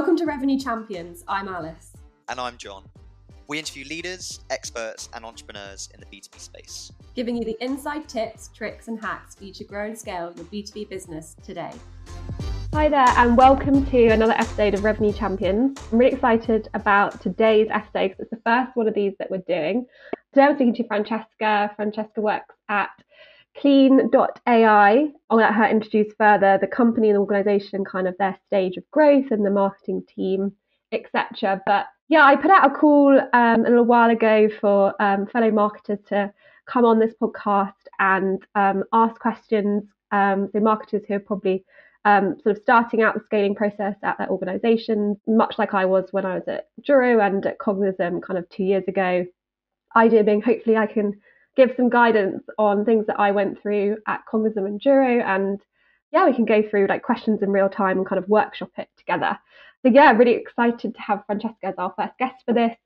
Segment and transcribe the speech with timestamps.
[0.00, 1.24] Welcome to Revenue Champions.
[1.28, 1.92] I'm Alice.
[2.30, 2.84] And I'm John.
[3.48, 8.48] We interview leaders, experts, and entrepreneurs in the B2B space, giving you the inside tips,
[8.48, 11.70] tricks, and hacks for you to grow and scale your B2B business today.
[12.72, 15.78] Hi there, and welcome to another episode of Revenue Champions.
[15.92, 19.44] I'm really excited about today's episode because it's the first one of these that we're
[19.46, 19.84] doing.
[20.32, 21.72] Today I'm speaking to Francesca.
[21.76, 22.88] Francesca works at
[23.60, 25.08] Clean.ai.
[25.28, 29.30] I'll let her introduce further the company and organisation, kind of their stage of growth
[29.30, 30.52] and the marketing team,
[30.92, 31.60] etc.
[31.66, 35.50] But yeah, I put out a call um, a little while ago for um, fellow
[35.50, 36.32] marketers to
[36.66, 39.84] come on this podcast and um, ask questions.
[40.10, 41.64] Um, so marketers who are probably
[42.04, 46.06] um, sort of starting out the scaling process at their organisations, much like I was
[46.12, 49.26] when I was at Juro and at Cognism kind of two years ago.
[49.94, 51.20] Idea being, hopefully, I can
[51.56, 55.22] give some guidance on things that I went through at Cognism and Juro.
[55.22, 55.60] And
[56.12, 58.88] yeah, we can go through like questions in real time and kind of workshop it
[58.96, 59.38] together.
[59.82, 62.76] So yeah, really excited to have Francesca as our first guest for this.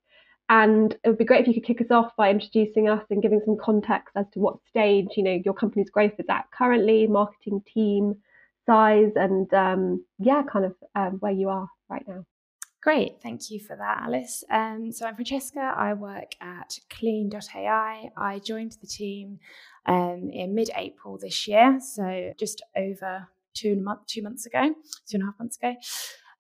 [0.49, 3.23] And it would be great if you could kick us off by introducing us and
[3.23, 7.07] giving some context as to what stage, you know, your company's growth is at currently,
[7.07, 8.17] marketing team
[8.67, 12.25] size, and um, yeah, kind of um, where you are right now.
[12.85, 14.45] Great, thank you for that, Alice.
[14.51, 15.73] Um, so I'm Francesca.
[15.75, 18.11] I work at Clean.ai.
[18.15, 19.39] I joined the team
[19.87, 24.75] um, in mid-April this year, so just over two month, two months ago,
[25.09, 25.75] two and a half months ago.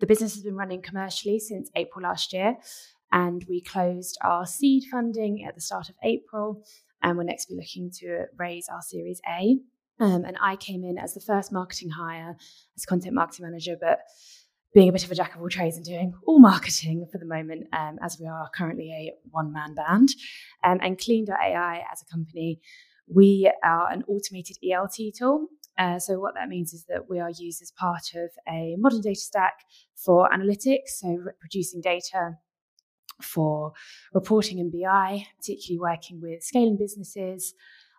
[0.00, 2.58] The business has been running commercially since April last year,
[3.10, 6.62] and we closed our seed funding at the start of April,
[7.02, 9.56] and we're next be looking to raise our Series A.
[9.98, 12.36] Um, and I came in as the first marketing hire
[12.76, 14.00] as content marketing manager, but
[14.74, 17.24] being a bit of a jack of all trades and doing all marketing for the
[17.24, 20.08] moment, um, as we are currently a one man band.
[20.64, 22.60] Um, and Clean.ai as a company,
[23.06, 25.46] we are an automated ELT tool.
[25.78, 29.00] Uh, so, what that means is that we are used as part of a modern
[29.00, 29.60] data stack
[29.94, 32.32] for analytics, so producing data
[33.22, 33.72] for
[34.12, 37.54] reporting and BI, particularly working with scaling businesses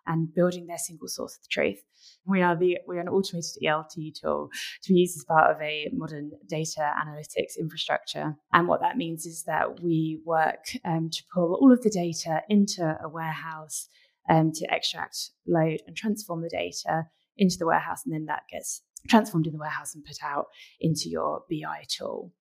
[0.06, 1.82] and building their single source of the truth.
[2.26, 4.50] We are the we are an automated ELT tool
[4.82, 8.36] to be used as part of a modern data analytics infrastructure.
[8.52, 12.42] And what that means is that we work um, to pull all of the data
[12.48, 13.88] into a warehouse
[14.28, 17.04] um, to extract, load, and transform the data
[17.36, 20.46] into the warehouse, and then that gets transformed in the warehouse and put out
[20.80, 22.32] into your BI tool.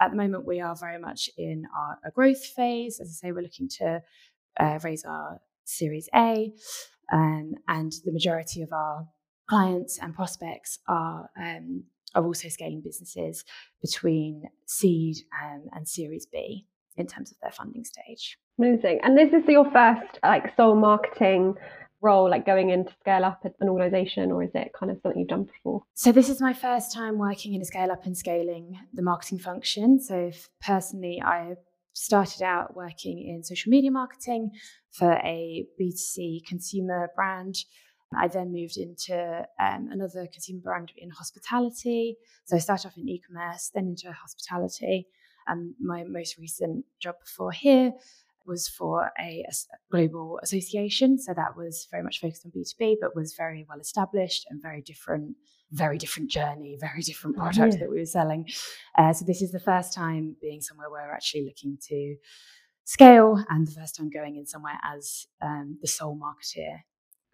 [0.00, 3.00] At the moment, we are very much in our a growth phase.
[3.00, 4.02] As I say, we're looking to
[4.58, 6.52] uh, raise our Series A.
[7.12, 9.06] Um, and the majority of our
[9.48, 11.84] clients and prospects are um,
[12.14, 13.44] are also scaling businesses
[13.80, 18.38] between seed um, and Series B in terms of their funding stage.
[18.58, 19.00] Amazing.
[19.02, 21.54] And this is your first like sole marketing
[22.02, 25.20] role, like going in to scale up an organization, or is it kind of something
[25.20, 25.82] you've done before?
[25.94, 29.38] So this is my first time working in a scale up and scaling the marketing
[29.38, 30.00] function.
[30.00, 31.54] So personally, I
[31.92, 34.50] started out working in social media marketing
[34.90, 37.56] for a B2C consumer brand.
[38.14, 42.16] I then moved into um, another consumer brand in hospitality.
[42.44, 45.06] So I started off in e commerce, then into hospitality.
[45.46, 47.92] And my most recent job before here
[48.46, 49.52] was for a, a,
[49.90, 51.18] global association.
[51.18, 54.82] So that was very much focused on B2B, but was very well established and very
[54.82, 55.36] different,
[55.70, 57.80] very different journey, very different product yeah.
[57.80, 58.48] that we were selling.
[58.96, 62.16] Uh, so this is the first time being somewhere where we're actually looking to
[62.84, 66.80] scale and the first time going in somewhere as um, the sole marketeer.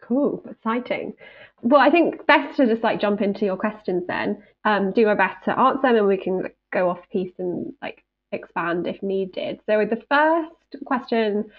[0.01, 1.13] Cool, exciting.
[1.61, 4.41] Well, I think best to just like jump into your questions then.
[4.63, 8.03] Um, do our best to answer them, and we can go off piece and like
[8.31, 9.59] expand if needed.
[9.65, 11.49] So with the first question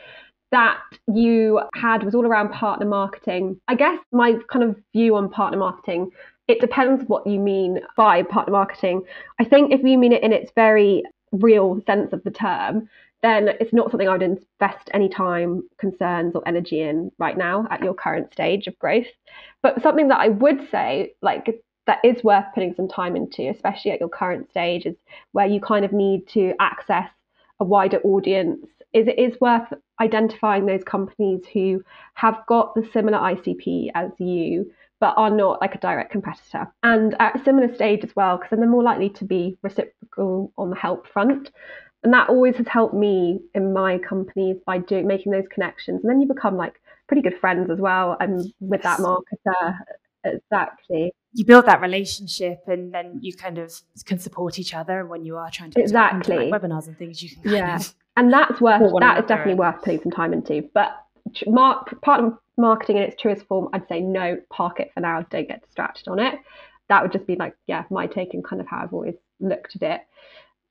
[0.53, 0.79] that
[1.13, 3.61] you had was all around partner marketing.
[3.69, 6.11] I guess my kind of view on partner marketing,
[6.49, 9.03] it depends what you mean by partner marketing.
[9.39, 12.89] I think if you mean it in its very real sense of the term,
[13.23, 17.69] then it's not something I would invest any time, concerns, or energy in right now
[17.71, 19.07] at your current stage of growth.
[19.63, 23.91] But something that I would say, like that is worth putting some time into, especially
[23.93, 24.97] at your current stage, is
[25.33, 27.11] where you kind of need to access
[27.61, 28.67] a wider audience.
[28.93, 31.83] Is it is worth identifying those companies who
[32.15, 37.15] have got the similar ICP as you, but are not like a direct competitor, and
[37.21, 40.71] at a similar stage as well, because then they're more likely to be reciprocal on
[40.71, 41.51] the help front.
[42.03, 46.01] And that always has helped me in my companies by doing making those connections.
[46.03, 49.79] And then you become like pretty good friends as well and with that marketer.
[50.25, 51.13] Exactly.
[51.33, 53.73] You build that relationship and then you kind of
[54.05, 57.23] can support each other and when you are trying to exactly like webinars and things
[57.23, 60.69] you can yeah of and that's worth that is definitely worth putting some time into.
[60.75, 60.93] But
[61.47, 65.25] mark, part of marketing in its truest form i'd say no park it for now
[65.31, 66.39] don't get distracted on it.
[66.89, 69.77] That would just be like yeah my take and kind of how i've always looked
[69.77, 70.01] at it.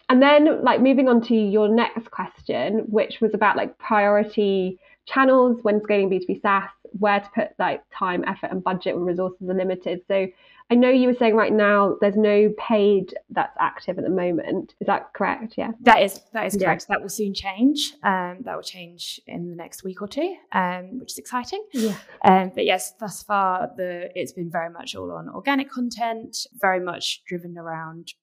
[0.10, 4.80] And then, like, moving on to your next question, which was about like priority
[5.12, 9.50] channels when scaling B2B SaaS, where to put like time, effort, and budget when resources
[9.50, 10.02] are limited.
[10.08, 10.28] So,
[10.72, 14.76] I know you were saying right now there's no paid that's active at the moment.
[14.80, 15.56] Is that correct?
[15.58, 15.72] Yeah.
[15.82, 16.86] That is that is correct.
[16.88, 16.96] Yeah.
[16.96, 17.94] That will soon change.
[18.04, 21.66] Um, that will change in the next week or two, um, which is exciting.
[21.74, 21.96] Yeah.
[22.24, 26.80] Um, but yes, thus far the it's been very much all on organic content, very
[26.80, 28.14] much driven around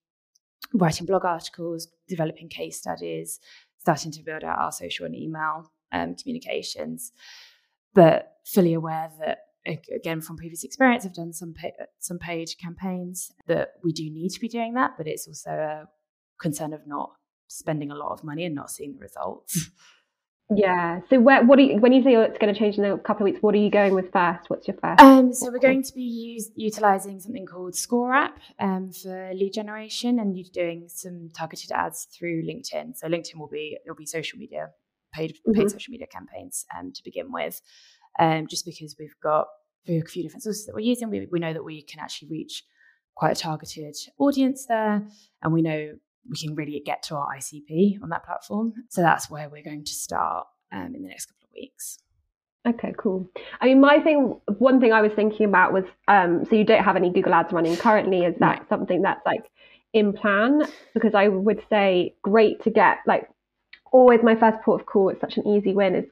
[0.73, 3.41] writing blog articles, developing case studies,
[3.79, 7.11] starting to build out our social and email um, communications,
[7.93, 9.39] but fully aware that
[9.93, 14.29] again from previous experience i've done some pay, some paid campaigns that we do need
[14.29, 15.83] to be doing that but it's also a
[16.39, 17.11] concern of not
[17.47, 19.69] spending a lot of money and not seeing the results.
[20.49, 22.97] Yeah so where, what do you, when you say it's going to change in a
[22.97, 24.49] couple of weeks what are you going with first?
[24.49, 28.93] What's your first um, so we're going to be use, utilizing something called ScoreApp um,
[28.93, 32.95] for lead generation and you're doing some targeted ads through linkedin.
[32.95, 34.69] So linkedin will be it'll be social media
[35.13, 35.67] paid paid mm-hmm.
[35.67, 37.61] social media campaigns um, to begin with
[38.19, 39.47] um, just because we've got
[39.87, 41.09] a few different sources that we're using.
[41.09, 42.63] We, we know that we can actually reach
[43.15, 45.07] quite a targeted audience there,
[45.41, 45.93] and we know
[46.29, 48.73] we can really get to our ICP on that platform.
[48.89, 51.99] So that's where we're going to start um, in the next couple of weeks.
[52.67, 53.29] Okay, cool.
[53.61, 56.83] I mean, my thing, one thing I was thinking about was, um, so you don't
[56.83, 58.25] have any Google Ads running currently.
[58.25, 58.65] Is that no.
[58.67, 59.45] something that's like
[59.93, 60.63] in plan?
[60.93, 63.29] Because I would say great to get like
[63.91, 65.09] always my first port of call.
[65.09, 65.95] It's such an easy win.
[65.95, 66.05] Is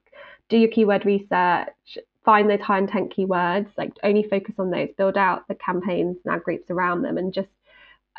[0.49, 5.17] do your keyword research, find those high intent keywords, like only focus on those, build
[5.17, 7.49] out the campaigns and ad groups around them, and just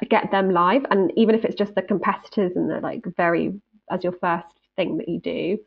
[0.03, 0.85] uh, get them live.
[0.91, 3.61] And even if it's just the competitors and the like very
[3.91, 5.59] as your first thing that you do,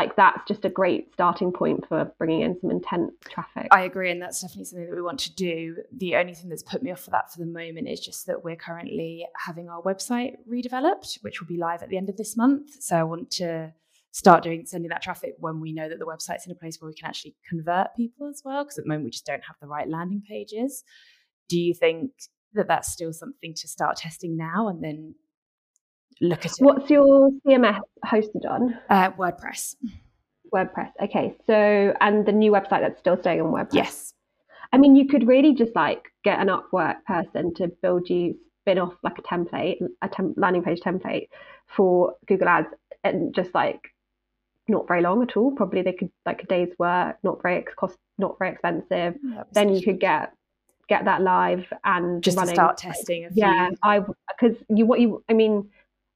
[0.00, 3.68] like that's just a great starting point for bringing in some intent traffic.
[3.70, 5.76] I agree, and that's definitely something that we want to do.
[5.94, 8.42] The only thing that's put me off for that for the moment is just that
[8.42, 12.34] we're currently having our website redeveloped, which will be live at the end of this
[12.34, 12.82] month.
[12.82, 13.74] So I want to
[14.12, 16.88] start doing sending that traffic when we know that the website's in a place where
[16.88, 19.56] we can actually convert people as well because at the moment we just don't have
[19.60, 20.82] the right landing pages
[21.48, 22.10] do you think
[22.54, 25.14] that that's still something to start testing now and then
[26.20, 29.74] look at it what's your cms hosted on uh, wordpress
[30.52, 34.14] wordpress okay so and the new website that's still staying on wordpress yes
[34.72, 38.78] i mean you could really just like get an upwork person to build you spin
[38.78, 41.28] off like a template a temp- landing page template
[41.66, 42.68] for google ads
[43.04, 43.80] and just like
[44.70, 45.50] not very long at all.
[45.52, 49.16] Probably they could like a day's work, not very cost, not very expensive.
[49.52, 50.32] then you could get
[50.88, 52.54] get that live and just running.
[52.54, 53.28] start testing.
[53.34, 55.68] yeah, I because you what you I mean,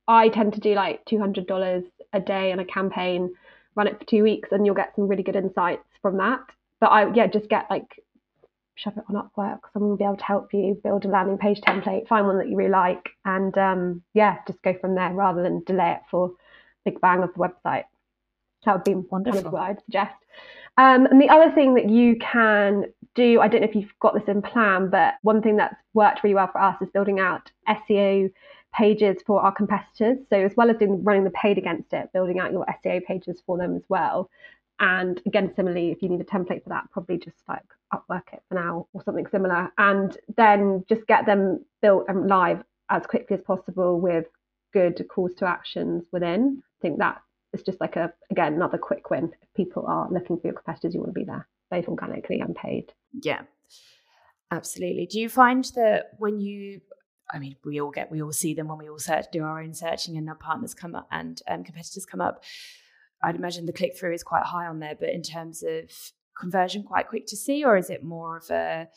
[0.06, 3.35] I tend to do like two hundred dollars a day on a campaign,
[3.75, 6.41] run it for two weeks, and you'll get some really good insights from that.
[6.81, 8.03] But I yeah, just get like
[8.77, 9.61] shove it on Upwork.
[9.73, 12.49] Someone will be able to help you build a landing page template, find one that
[12.49, 16.33] you really like, and um, yeah, just go from there rather than delay it for
[16.85, 17.85] big bang of the website.
[18.65, 19.43] That would be wonderful.
[19.43, 20.15] Kind of what I'd suggest.
[20.77, 24.15] Um, and the other thing that you can do, I don't know if you've got
[24.15, 27.51] this in plan, but one thing that's worked really well for us is building out
[27.69, 28.33] SEO
[28.76, 30.19] pages for our competitors.
[30.31, 33.43] So as well as doing running the paid against it, building out your SEO pages
[33.47, 34.31] for them as well.
[34.81, 37.62] And again, similarly, if you need a template for that, probably just like
[37.93, 39.73] Upwork it for now or something similar.
[39.79, 44.26] And then just get them built and live as quickly as possible with
[44.73, 46.63] good calls to actions within.
[46.63, 47.22] I think that
[47.53, 49.32] is just like a again another quick win.
[49.41, 52.55] If people are looking for your competitors, you want to be there, both organically and
[52.55, 52.93] paid.
[53.22, 53.43] Yeah,
[54.51, 55.06] absolutely.
[55.06, 56.81] Do you find that when you
[57.32, 59.60] I mean, we all get, we all see them when we all search, do our
[59.60, 62.44] own searching, and our partners come up and um, competitors come up.
[63.22, 65.90] I'd imagine the click through is quite high on there, but in terms of
[66.38, 68.88] conversion, quite quick to see, or is it more of a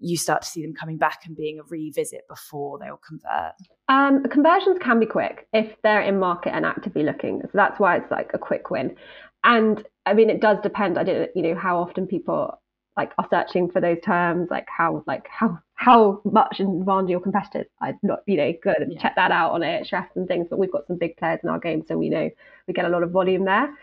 [0.00, 3.52] you start to see them coming back and being a revisit before they'll convert?
[3.88, 7.42] Um, conversions can be quick if they're in market and actively looking.
[7.42, 8.96] So that's why it's like a quick win.
[9.44, 10.98] And I mean, it does depend.
[10.98, 12.60] I don't, you know, how often people
[12.96, 17.20] like are searching for those terms, like how, like how, how much in demand your
[17.20, 17.66] competitors.
[17.80, 19.00] I'm not, you know, good yeah.
[19.00, 20.46] check that out on Ahrefs and things.
[20.50, 22.28] But we've got some big players in our game, so we know
[22.66, 23.74] we get a lot of volume there.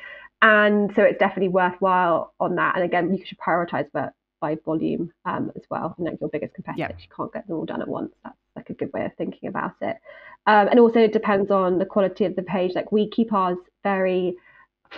[0.44, 2.76] And so it's definitely worthwhile on that.
[2.76, 5.96] And again, you should prioritize but by volume um, as well.
[5.98, 7.04] And like your biggest competitors, yeah.
[7.04, 8.14] you can't get them all done at once.
[8.24, 9.98] That's like a good way of thinking about it.
[10.46, 12.74] Um, and also it depends on the quality of the page.
[12.76, 14.36] Like we keep ours very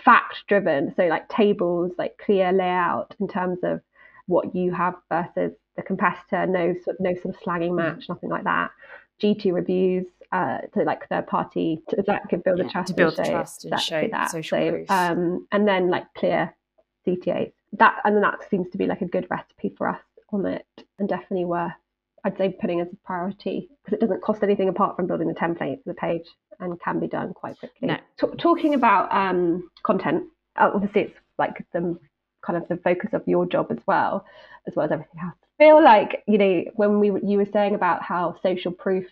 [0.04, 3.80] fact driven, so like tables, like clear layout in terms of
[4.30, 6.46] what you have versus the competitor.
[6.46, 7.78] No sort no sort of slagging mm.
[7.78, 8.72] match, nothing like that.
[9.22, 12.94] G2 reviews, uh, to like third party to, that can build yeah, the trust to
[12.94, 14.32] build the trust and show that.
[14.32, 14.92] social so, proof.
[14.92, 16.56] Um, and then like clear
[17.06, 20.66] CTAs that and that seems to be like a good recipe for us on it
[20.98, 21.72] and definitely worth
[22.24, 25.34] I'd say putting as a priority because it doesn't cost anything apart from building the
[25.34, 26.28] template for the page
[26.60, 27.88] and can be done quite quickly.
[27.88, 27.98] No.
[28.20, 30.26] T- talking about um, content,
[30.58, 31.98] obviously it's like the
[32.42, 34.26] kind of the focus of your job as well,
[34.68, 35.36] as well as everything else.
[35.60, 39.06] I feel like you know when we you were saying about how social proof,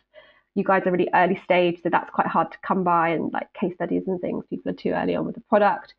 [0.56, 3.52] you guys are really early stage, so that's quite hard to come by, and like
[3.54, 5.94] case studies and things, people are too early on with the product.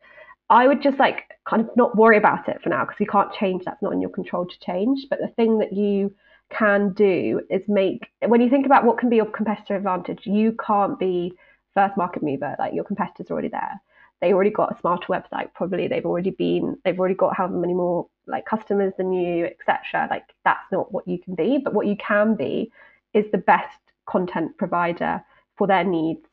[0.49, 3.31] I would just like kind of not worry about it for now because you can't
[3.33, 3.63] change.
[3.65, 5.05] That's not in your control to change.
[5.09, 6.13] But the thing that you
[6.49, 10.55] can do is make when you think about what can be your competitive advantage, you
[10.65, 11.33] can't be
[11.75, 12.55] first market mover.
[12.57, 13.79] Like your competitors are already there.
[14.21, 15.53] They already got a smarter website.
[15.53, 16.77] Probably they've already been.
[16.83, 20.07] They've already got however many more like customers than you, etc.
[20.09, 21.59] Like that's not what you can be.
[21.63, 22.71] But what you can be
[23.13, 25.23] is the best content provider
[25.57, 26.25] for their needs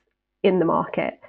[0.42, 1.20] in the market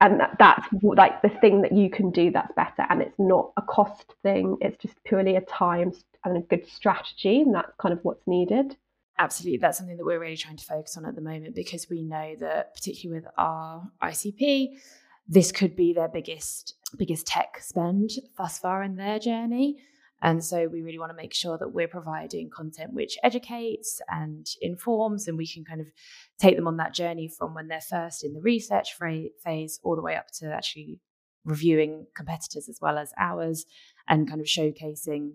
[0.00, 3.52] and that, that's like the thing that you can do that's better and it's not
[3.56, 5.92] a cost thing it's just purely a time
[6.24, 8.76] and a good strategy and that's kind of what's needed
[9.18, 12.02] absolutely that's something that we're really trying to focus on at the moment because we
[12.02, 14.70] know that particularly with our icp
[15.28, 19.76] this could be their biggest biggest tech spend thus far in their journey.
[20.20, 24.46] And so we really want to make sure that we're providing content which educates and
[24.60, 25.86] informs, and we can kind of
[26.40, 28.96] take them on that journey from when they're first in the research
[29.44, 30.98] phase all the way up to actually
[31.44, 33.64] reviewing competitors as well as ours
[34.08, 35.32] and kind of showcasing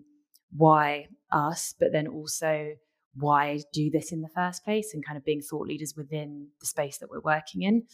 [0.54, 2.74] why us, but then also
[3.14, 6.66] why do this in the first place and kind of being thought leaders within the
[6.66, 7.84] space that we're working in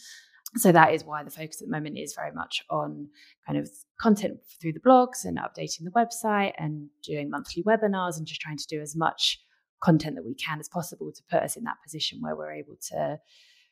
[0.57, 3.07] so that is why the focus at the moment is very much on
[3.47, 8.27] kind of content through the blogs and updating the website and doing monthly webinars and
[8.27, 9.39] just trying to do as much
[9.81, 12.75] content that we can as possible to put us in that position where we're able
[12.89, 13.17] to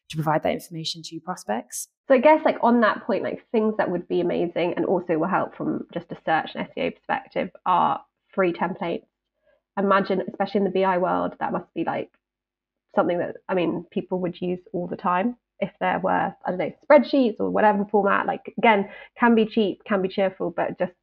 [0.10, 1.88] to provide that information to prospects.
[2.08, 5.20] So I guess like on that point, like things that would be amazing and also
[5.20, 8.02] will help from just a search and SEO perspective are
[8.34, 9.04] free templates.
[9.78, 12.10] Imagine, especially in the BI world, that must be like
[12.96, 16.58] something that I mean people would use all the time if there were, I don't
[16.58, 18.90] know, spreadsheets or whatever format, like again,
[19.20, 20.94] can be cheap, can be cheerful, but just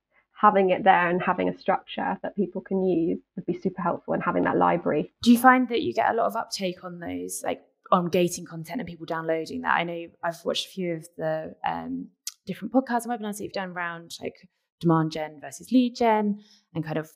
[0.41, 4.15] having it there and having a structure that people can use would be super helpful
[4.15, 5.13] and having that library.
[5.23, 8.45] Do you find that you get a lot of uptake on those, like on gating
[8.45, 9.77] content and people downloading that?
[9.77, 12.09] I know I've watched a few of the um,
[12.47, 14.37] different podcasts and webinars that you've done around like
[14.81, 16.41] demand gen versus lead gen
[16.75, 17.11] and kind of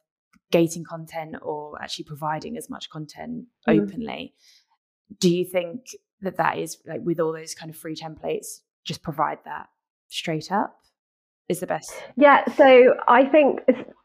[0.51, 3.81] gating content or actually providing as much content mm-hmm.
[3.81, 4.35] openly.
[5.19, 9.03] Do you think that that is like with all those kind of free templates just
[9.03, 9.69] provide that
[10.09, 10.77] straight up
[11.49, 11.93] is the best?
[12.17, 13.61] Yeah so i think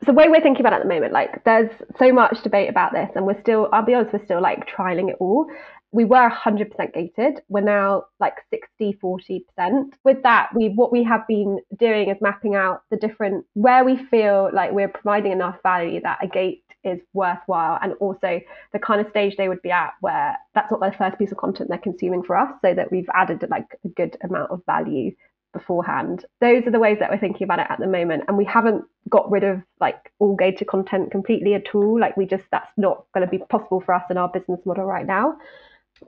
[0.05, 1.69] the way we're thinking about it at the moment like there's
[1.99, 5.09] so much debate about this and we're still i'll be honest we're still like trialing
[5.09, 5.47] it all.
[5.91, 7.41] We were 100% gated.
[7.47, 12.55] We're now like 60 40% with that we what we have been doing is mapping
[12.55, 16.99] out the different where we feel like we're providing enough value that a gate is
[17.13, 18.39] worthwhile and also
[18.73, 21.37] the kind of stage they would be at where that's not their first piece of
[21.37, 25.11] content they're consuming for us so that we've added like a good amount of value
[25.55, 26.25] beforehand.
[26.41, 28.83] Those are the ways that we're thinking about it at the moment and we haven't
[29.09, 31.99] got rid of like all gated content completely at all.
[31.99, 34.85] Like we just that's not going to be possible for us in our business model
[34.85, 35.37] right now.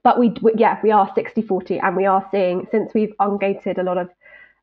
[0.04, 3.84] But we yeah we are 60 40 and we are seeing since we've ungated a
[3.84, 4.10] lot of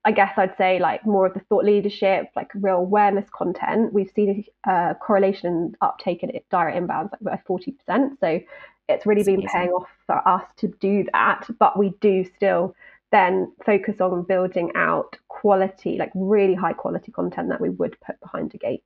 [0.04, 3.92] I guess I'd say like more of the thought leadership, like real awareness content.
[3.92, 8.18] We've seen a correlation uptake in direct inbounds like by 40%.
[8.20, 8.40] So
[8.88, 9.49] it's really been amazing.
[9.49, 11.46] paying off for us to do that.
[11.58, 12.75] But we do still
[13.12, 18.20] then focus on building out quality, like really high quality content that we would put
[18.20, 18.82] behind a gate.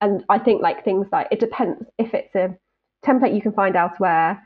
[0.00, 2.56] And I think like things like it depends if it's a
[3.04, 4.42] template you can find elsewhere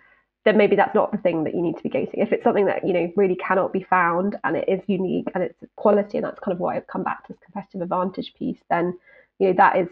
[0.46, 2.20] then maybe that's not the thing that you need to be gating.
[2.20, 5.42] If it's something that you know really cannot be found and it is unique and
[5.42, 8.60] it's quality, and that's kind of why I've come back to this competitive advantage piece,
[8.70, 8.96] then
[9.40, 9.88] you know that is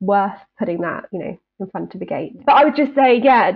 [0.00, 2.32] worth putting that you know in front of the gate.
[2.46, 3.52] But I would just say, yeah,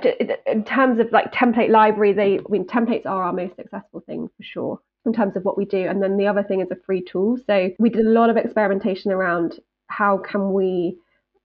[0.46, 4.28] in terms of like template library, they I mean templates are our most successful thing
[4.36, 5.88] for sure in terms of what we do.
[5.88, 7.38] And then the other thing is a free tool.
[7.46, 10.98] So we did a lot of experimentation around how can we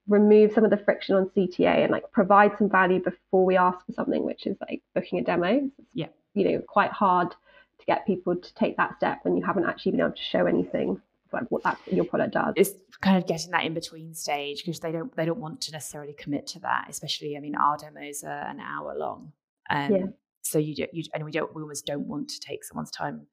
[0.07, 3.85] remove some of the friction on CTA and like provide some value before we ask
[3.85, 5.69] for something, which is like booking a demo.
[5.93, 6.07] Yeah.
[6.33, 9.91] You know, quite hard to get people to take that step when you haven't actually
[9.91, 11.01] been able to show anything
[11.33, 12.53] like what that your product does.
[12.55, 12.71] It's
[13.01, 16.13] kind of getting that in between stage because they don't they don't want to necessarily
[16.13, 16.87] commit to that.
[16.89, 19.33] Especially, I mean, our demos are an hour long.
[19.69, 20.05] Um, yeah.
[20.41, 23.27] So you do, you and we don't we almost don't want to take someone's time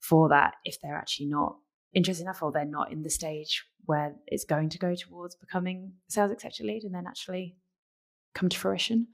[0.00, 1.56] for that if they're actually not
[1.96, 5.92] interested enough or they're not in the stage where it's going to go towards becoming
[6.08, 7.56] sales executive lead and then actually
[8.34, 9.08] come to fruition.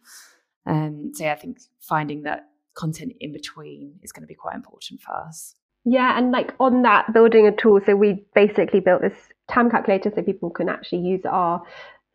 [0.66, 4.56] Um, so yeah, I think finding that content in between is going to be quite
[4.56, 5.54] important for us.
[5.84, 7.80] Yeah, and like on that, building a tool.
[7.86, 9.16] So we basically built this
[9.48, 11.62] TAM calculator so people can actually use our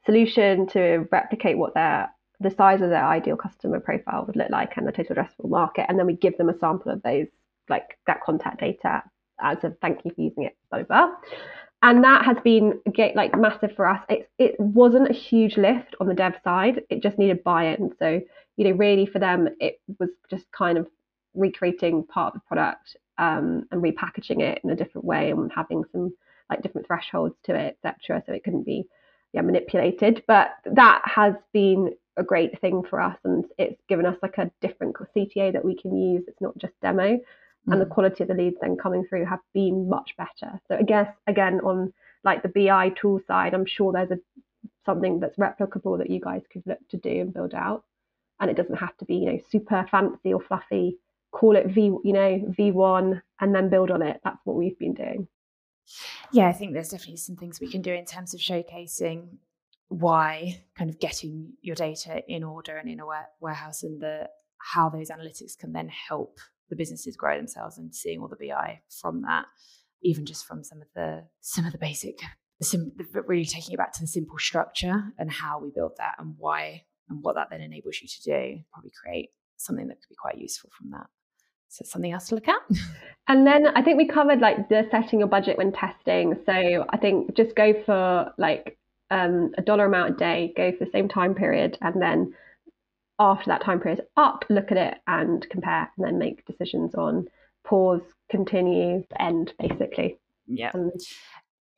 [0.06, 2.10] solution to replicate what their
[2.40, 5.86] the size of their ideal customer profile would look like and the total addressable market.
[5.90, 7.28] And then we give them a sample of those,
[7.68, 9.02] like that contact data
[9.42, 11.10] as a thank you for using it, blah, blah.
[11.84, 12.82] And that has been
[13.16, 14.02] like massive for us.
[14.10, 16.82] It, it wasn't a huge lift on the dev side.
[16.90, 17.92] It just needed buy-in.
[18.00, 18.20] So,
[18.56, 20.88] you know, really for them, it was just kind of
[21.36, 25.84] recreating part of the product um, and repackaging it in a different way and having
[25.92, 26.14] some
[26.50, 28.24] like different thresholds to it, etc.
[28.26, 28.86] So it couldn't be
[29.34, 30.24] yeah manipulated.
[30.28, 34.52] But that has been a great thing for us, and it's given us like a
[34.62, 36.24] different CTA that we can use.
[36.28, 37.20] It's not just demo,
[37.68, 37.74] mm.
[37.74, 37.90] and the mm.
[37.90, 40.60] quality of the leads then coming through have been much better.
[40.68, 41.94] So I guess again on
[42.24, 44.20] like the BI tool side, I'm sure there's a
[44.86, 47.84] something that's replicable that you guys could look to do and build out.
[48.40, 50.98] And it doesn't have to be, you know, super fancy or fluffy.
[51.32, 54.22] Call it V, you know, V1 and then build on it.
[54.24, 55.28] That's what we've been doing.
[56.32, 59.28] Yeah, I think there's definitely some things we can do in terms of showcasing
[59.90, 63.06] why kind of getting your data in order and in a
[63.40, 68.22] warehouse and the how those analytics can then help the businesses grow themselves and seeing
[68.22, 69.46] all the BI from that,
[70.02, 72.20] even just from some of the some of the basic,
[72.60, 72.92] the sim,
[73.28, 76.84] really taking it back to the simple structure and how we build that and why
[77.10, 78.60] and what that then enables you to do.
[78.74, 81.08] Probably create something that could be quite useful from that.
[81.70, 82.62] So something else to look at.
[83.30, 86.34] And then I think we covered like the setting your budget when testing.
[86.46, 88.78] So I think just go for like
[89.12, 92.34] um, a dollar amount a day, go for the same time period, and then
[93.20, 97.28] after that time period up, look at it and compare, and then make decisions on
[97.64, 100.20] pause, continue, end, basically.
[100.48, 100.72] Yeah.
[100.74, 100.92] Um,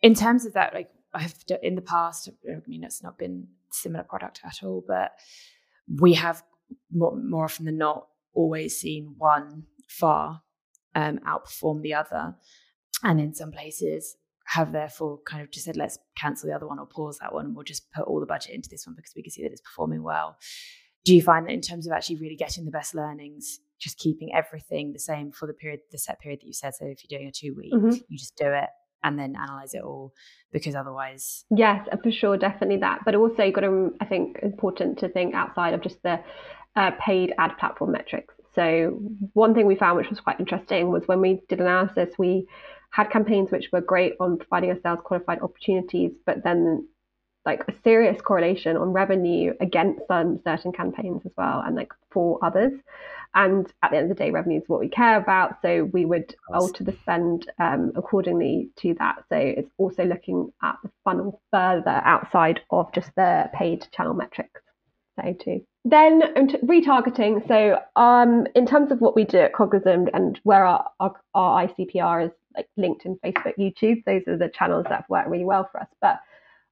[0.02, 4.04] in terms of that, like I've in the past, I mean, it's not been similar
[4.04, 5.12] product at all, but
[6.00, 6.44] we have
[6.92, 10.42] more, more often than not always seen one far
[10.96, 12.36] um, outperform the other.
[13.04, 16.80] And in some places, have therefore kind of just said, let's cancel the other one
[16.80, 19.14] or pause that one, and we'll just put all the budget into this one because
[19.16, 20.38] we can see that it's performing well.
[21.06, 24.34] Do you find that in terms of actually really getting the best learnings, just keeping
[24.34, 26.76] everything the same for the period, the set period that you said?
[26.76, 27.98] So if you're doing a two week, mm-hmm.
[28.08, 28.70] you just do it
[29.04, 30.12] and then analyze it all
[30.52, 35.00] because otherwise yes for sure definitely that but also you've got to i think important
[35.00, 36.20] to think outside of just the
[36.76, 39.00] uh, paid ad platform metrics so
[39.34, 42.48] one thing we found, which was quite interesting, was when we did analysis, we
[42.92, 46.88] had campaigns which were great on providing ourselves qualified opportunities, but then
[47.46, 52.40] like a serious correlation on revenue against some certain campaigns as well, and like for
[52.44, 52.74] others.
[53.36, 55.58] And at the end of the day, revenue is what we care about.
[55.62, 59.24] So we would alter the spend um, accordingly to that.
[59.30, 64.62] So it's also looking at the funnel further outside of just the paid channel metrics.
[65.20, 65.62] So too.
[65.86, 66.22] Then
[66.64, 67.48] retargeting.
[67.48, 71.68] So, um, in terms of what we do at Cognism and where our, our, our
[71.68, 75.70] ICPR is like LinkedIn, Facebook, YouTube, those are the channels that have worked really well
[75.72, 75.88] for us.
[76.02, 76.20] But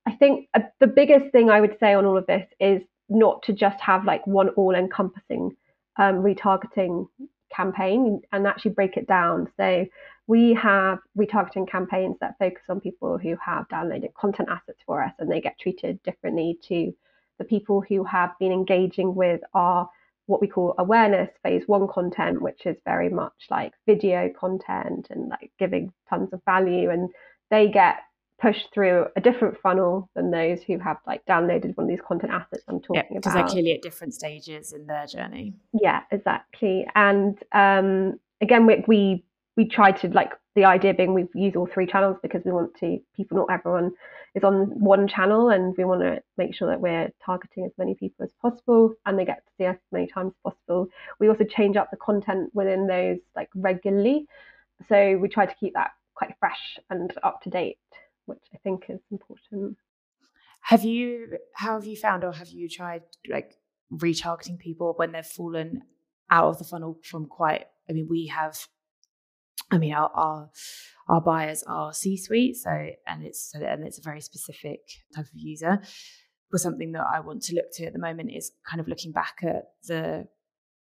[0.07, 3.43] I think uh, the biggest thing I would say on all of this is not
[3.43, 5.55] to just have like one all-encompassing
[5.97, 7.07] um, retargeting
[7.53, 9.49] campaign and actually break it down.
[9.57, 9.85] So
[10.25, 15.13] we have retargeting campaigns that focus on people who have downloaded content assets for us
[15.19, 16.93] and they get treated differently to
[17.37, 19.89] the people who have been engaging with our
[20.27, 25.29] what we call awareness phase one content, which is very much like video content and
[25.29, 26.89] like giving tons of value.
[26.89, 27.09] And
[27.49, 27.97] they get
[28.39, 32.31] pushed through a different funnel than those who have like downloaded one of these content
[32.31, 33.15] assets I'm talking yeah, about.
[33.15, 35.53] Because they're clearly at different stages in their journey.
[35.73, 36.87] Yeah, exactly.
[36.95, 39.23] And um, again, we, we
[39.57, 42.73] we try to like the idea being we use all three channels because we want
[42.79, 43.91] to people not everyone
[44.35, 47.95] is on one channel and we want to make sure that we're targeting as many
[47.95, 50.87] people as possible and they get to see us as many times as possible
[51.19, 54.25] we also change up the content within those like regularly
[54.87, 57.77] so we try to keep that quite fresh and up to date
[58.27, 59.75] which i think is important
[60.61, 63.55] have you how have you found or have you tried like
[63.91, 65.81] retargeting people when they've fallen
[66.29, 68.67] out of the funnel from quite i mean we have
[69.71, 70.49] I mean, our, our
[71.09, 74.79] our buyers are C-suite, so and it's and it's a very specific
[75.15, 75.79] type of user.
[76.51, 79.11] But something that I want to look to at the moment is kind of looking
[79.11, 80.27] back at the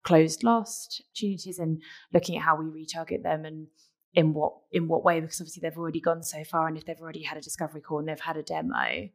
[0.04, 1.82] closed lost opportunities and
[2.14, 3.68] looking at how we retarget them and
[4.14, 7.00] in what in what way because obviously they've already gone so far and if they've
[7.00, 9.10] already had a discovery call and they've had a demo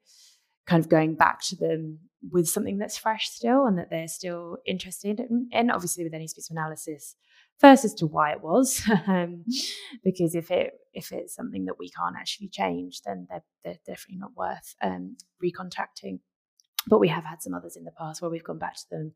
[0.67, 1.99] kind of going back to them
[2.31, 5.49] with something that's fresh still and that they're still interested in.
[5.53, 7.17] And obviously with any of analysis
[7.59, 9.45] first as to why it was um,
[10.05, 14.19] because if it if it's something that we can't actually change then they're, they're definitely
[14.19, 16.19] not worth um, recontacting
[16.89, 19.13] but we have had some others in the past where we've gone back to them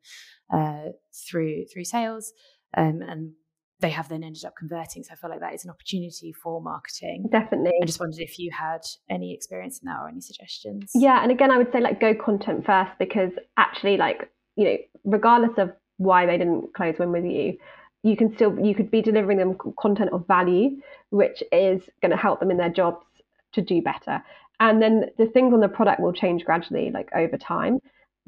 [0.53, 0.91] uh,
[1.29, 2.33] through through sales
[2.77, 3.33] um, and
[3.81, 5.03] they have then ended up converting.
[5.03, 7.29] So I feel like that is an opportunity for marketing.
[7.31, 7.73] Definitely.
[7.83, 10.93] I just wondered if you had any experience in that or any suggestions.
[10.95, 14.77] Yeah, and again, I would say like go content first because actually, like you know,
[15.05, 17.59] regardless of why they didn't close win with you,
[18.03, 22.17] you can still you could be delivering them content of value, which is going to
[22.17, 23.05] help them in their jobs
[23.53, 24.23] to do better.
[24.59, 27.81] And then the things on the product will change gradually, like over time.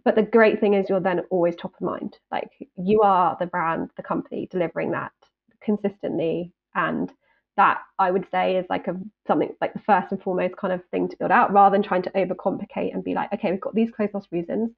[0.04, 2.18] But the great thing is you're then always top of mind.
[2.30, 5.12] Like you are the brand, the company delivering that
[5.68, 7.12] consistently and
[7.59, 8.94] that I would say is like a
[9.26, 12.02] something like the first and foremost kind of thing to build out rather than trying
[12.02, 14.70] to overcomplicate and be like, okay, we've got these close loss reasons,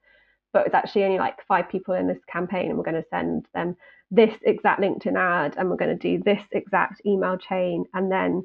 [0.53, 3.46] but it's actually only like five people in this campaign and we're going to send
[3.55, 3.76] them
[4.11, 8.42] this exact LinkedIn ad and we're going to do this exact email chain and then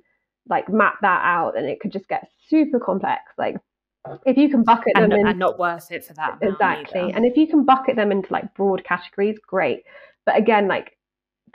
[0.50, 3.22] like map that out and it could just get super complex.
[3.38, 3.56] Like
[4.26, 6.40] if you can bucket and, them in, and not worth it for that.
[6.42, 7.12] exactly.
[7.14, 9.84] And if you can bucket them into like broad categories, great.
[10.26, 10.98] But again, like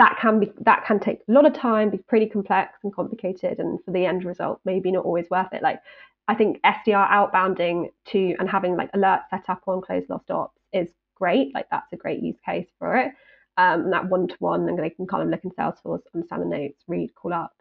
[0.00, 3.58] that can be that can take a lot of time, be pretty complex and complicated,
[3.58, 5.62] and for the end result, maybe not always worth it.
[5.62, 5.78] Like
[6.26, 10.58] I think SDR outbounding to and having like alerts set up on closed lost ops
[10.72, 11.54] is great.
[11.54, 13.12] Like that's a great use case for it.
[13.58, 16.42] Um, and that one to one, and they can kind of look in Salesforce, understand
[16.42, 17.52] the notes, read, call up,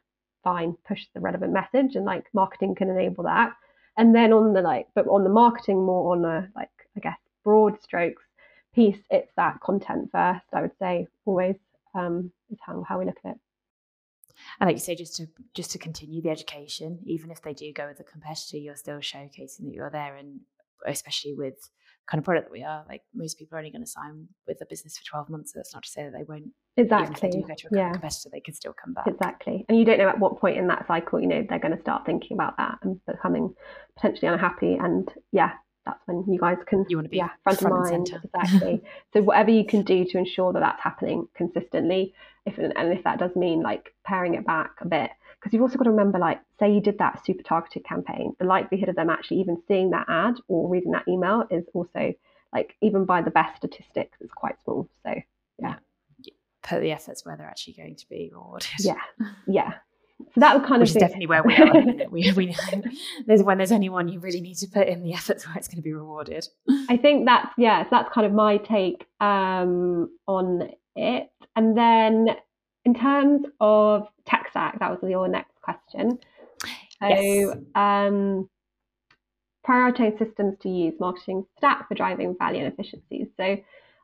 [0.41, 3.52] fine, push the relevant message, and like marketing can enable that.
[3.97, 7.17] And then on the like, but on the marketing more on a like I guess
[7.43, 8.23] broad strokes
[8.73, 10.45] piece, it's that content first.
[10.54, 11.58] I would say always
[11.95, 13.38] um, is how, how we look at it.
[14.60, 17.73] And like you say, just to just to continue the education, even if they do
[17.73, 20.39] go with a competitor, you're still showcasing that you're there, and
[20.86, 21.56] especially with
[22.10, 24.60] kind of product that we are, like most people are only going to sign with
[24.62, 25.54] a business for 12 months.
[25.54, 26.52] So that's not to say that they won't.
[26.75, 27.04] Exactly.
[27.04, 27.91] Even if they do go to a yeah.
[27.91, 29.06] competitor, they can still come back.
[29.08, 29.65] Exactly.
[29.69, 31.82] And you don't know at what point in that cycle, you know, they're going to
[31.82, 33.54] start thinking about that and becoming
[33.95, 34.75] potentially unhappy.
[34.75, 35.52] And yeah,
[35.85, 38.83] that's when you guys can you want to be yeah front, front of mind exactly.
[39.13, 42.13] So whatever you can do to ensure that that's happening consistently
[42.45, 45.77] if and if that does mean like paring it back a bit because you've also
[45.77, 49.09] got to remember like say you did that super targeted campaign the likelihood of them
[49.09, 52.13] actually even seeing that ad or reading that email is also
[52.53, 54.89] like even by the best statistics it's quite small.
[55.03, 55.13] So
[55.59, 55.75] yeah,
[56.19, 56.33] yeah.
[56.63, 58.69] put the efforts where they're actually going to be rewarded.
[58.79, 59.01] Yeah.
[59.47, 59.73] Yeah
[60.36, 62.10] that would kind Which of definitely where we are.
[62.10, 62.55] we, we,
[63.25, 65.77] there's when there's anyone you really need to put in the efforts where it's going
[65.77, 66.47] to be rewarded.
[66.89, 71.29] I think that's yeah, that's kind of my take um, on it.
[71.55, 72.29] And then
[72.86, 76.19] in terms of tech stack, that was your next question.
[77.01, 77.58] So yes.
[77.75, 78.49] um,
[79.65, 83.27] prioritize systems to use marketing stack for driving value and efficiencies.
[83.38, 83.58] So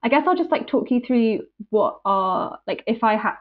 [0.04, 3.36] I guess I'll just like talk you through what are like if I had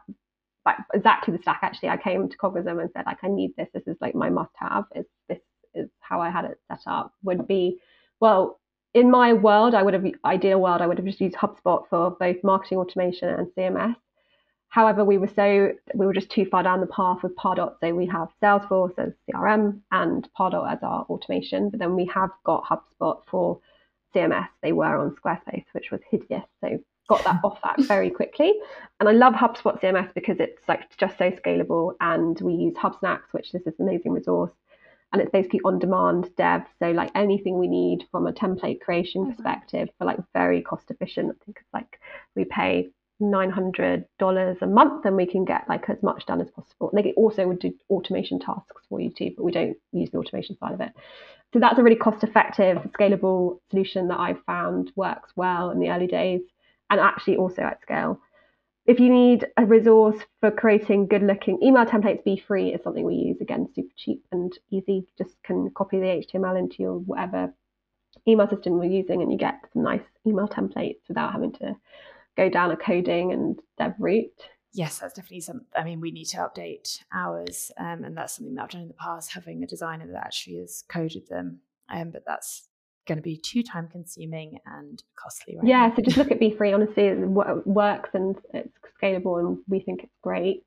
[0.67, 1.91] like exactly the stack actually.
[1.91, 3.69] I came to cognism and said like i need this.
[3.75, 5.41] This is like my must have is this
[5.75, 7.13] is how i had it set up.
[7.23, 7.79] Would be
[8.21, 8.61] well
[8.95, 12.13] in my world i would have ideal world i would have just used hubspot for
[12.13, 13.97] both marketing automation and cms
[14.75, 17.75] however we were so we were just too far down the path with pardot.
[17.81, 21.71] So we have salesforce as crm and pardot as our automation.
[21.71, 23.61] But then we have got hubspot for
[24.15, 26.43] cms they were on squarespace which was hideous.
[26.61, 28.53] So got that off that very quickly.
[29.01, 31.95] And I love HubSpot CMS because it's like just so scalable.
[32.01, 34.53] And we use HubSnacks, which is this amazing resource.
[35.13, 36.63] And it's basically on demand dev.
[36.81, 39.33] So like anything we need from a template creation mm-hmm.
[39.33, 41.31] perspective for like very cost efficient.
[41.31, 42.01] I think it's like
[42.35, 42.89] we pay
[43.23, 46.91] $900 a month and we can get like as much done as possible.
[46.91, 50.19] And they also would do automation tasks for you too, but we don't use the
[50.19, 50.91] automation side of it.
[51.53, 55.91] So that's a really cost effective, scalable solution that I've found works well in the
[55.91, 56.41] early days
[56.95, 58.21] and actually also at scale.
[58.87, 63.15] If you need a resource for creating good looking email templates, Beefree is something we
[63.15, 63.41] use.
[63.41, 65.07] Again, super cheap and easy.
[65.17, 67.55] Just can copy the HTML into your whatever
[68.29, 71.75] email system we're using, and you get some nice email templates without having to
[72.37, 74.31] go down a coding and dev route.
[74.73, 75.67] Yes, that's definitely something.
[75.75, 78.89] I mean, we need to update ours, um, and that's something that I've done in
[78.89, 81.61] the past, having a designer that actually has coded them.
[81.89, 82.69] Um, but that's
[83.07, 85.57] going to be too time consuming and costly.
[85.57, 85.95] Right yeah, now.
[85.95, 86.75] so just look at Beefree.
[86.75, 90.65] Honestly, it works and it's scalable, and we think it's great.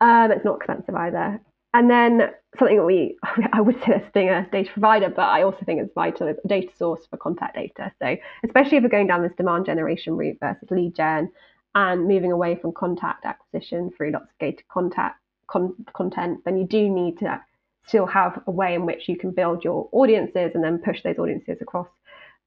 [0.00, 1.40] Um, it's not expensive either.
[1.74, 3.16] And then something that we,
[3.52, 6.36] I would say this being a data provider, but I also think it's vital is
[6.44, 7.92] a data source for contact data.
[8.00, 11.30] So especially if we're going down this demand generation route versus lead gen
[11.74, 16.66] and moving away from contact acquisition through lots of gated contact con- content, then you
[16.66, 17.40] do need to
[17.86, 21.18] still have a way in which you can build your audiences and then push those
[21.18, 21.88] audiences across,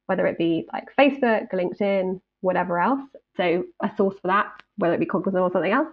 [0.05, 3.01] whether it be like Facebook, LinkedIn, whatever else.
[3.37, 5.87] So a source for that, whether it be Cognism or something else.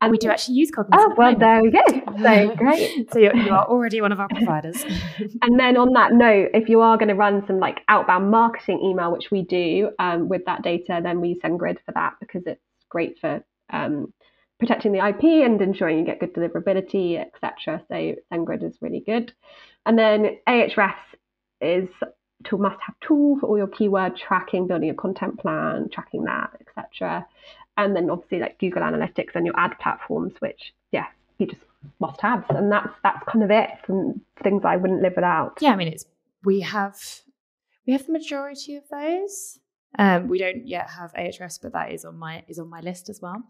[0.00, 0.98] And we do actually use Cognism.
[0.98, 1.80] Oh, well, there we go.
[2.22, 3.12] So great.
[3.12, 4.82] so you're, you are already one of our providers.
[5.42, 8.80] and then on that note, if you are going to run some like outbound marketing
[8.82, 12.42] email, which we do um, with that data, then we use SendGrid for that because
[12.46, 14.12] it's great for um,
[14.60, 17.82] protecting the IP and ensuring you get good deliverability, etc.
[17.88, 19.32] So SendGrid is really good.
[19.86, 20.94] And then Ahrefs
[21.60, 21.88] is
[22.44, 27.26] to must-have tool for all your keyword tracking, building a content plan, tracking that, etc.
[27.76, 31.06] And then obviously like Google Analytics and your ad platforms, which yeah,
[31.38, 31.62] you just
[31.98, 35.58] must haves, and that's that's kind of it from things I wouldn't live without.
[35.60, 36.04] Yeah, I mean it's
[36.44, 36.98] we have
[37.86, 39.58] we have the majority of those.
[39.98, 43.08] Um, we don't yet have Ahrefs, but that is on my is on my list
[43.08, 43.42] as well.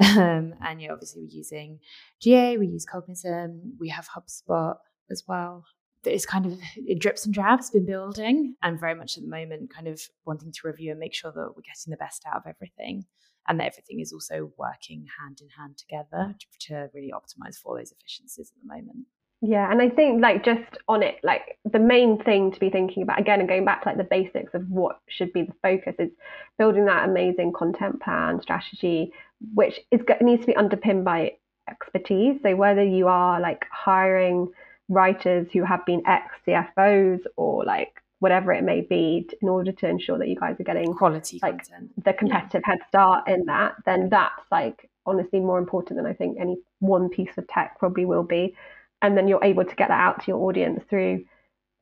[0.00, 1.80] Um, and yeah, obviously we're using
[2.20, 4.76] GA, we use Cognism, we have HubSpot
[5.10, 5.64] as well.
[6.04, 9.74] It's kind of it drips and drabs been building, and very much at the moment,
[9.74, 12.42] kind of wanting to review and make sure that we're getting the best out of
[12.46, 13.06] everything,
[13.48, 17.76] and that everything is also working hand in hand together to, to really optimize for
[17.76, 19.06] those efficiencies at the moment.
[19.46, 23.04] Yeah, and I think like just on it, like the main thing to be thinking
[23.04, 25.94] about again and going back to like the basics of what should be the focus
[26.00, 26.10] is
[26.58, 29.12] building that amazing content plan strategy,
[29.54, 31.34] which is needs to be underpinned by
[31.70, 32.40] expertise.
[32.42, 34.48] So whether you are like hiring
[34.88, 39.88] writers who have been ex CFOs or like whatever it may be in order to
[39.88, 42.04] ensure that you guys are getting quality like content.
[42.04, 42.72] the competitive yeah.
[42.72, 47.08] head start in that, then that's like honestly more important than I think any one
[47.10, 48.56] piece of tech probably will be
[49.02, 51.24] and then you're able to get that out to your audience through